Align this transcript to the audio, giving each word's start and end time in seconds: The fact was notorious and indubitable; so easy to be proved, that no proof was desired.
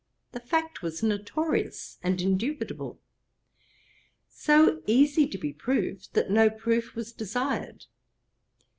The 0.31 0.39
fact 0.39 0.81
was 0.81 1.03
notorious 1.03 1.99
and 2.01 2.19
indubitable; 2.23 2.99
so 4.27 4.81
easy 4.87 5.27
to 5.27 5.37
be 5.37 5.53
proved, 5.53 6.15
that 6.15 6.31
no 6.31 6.49
proof 6.49 6.95
was 6.95 7.11
desired. 7.13 7.85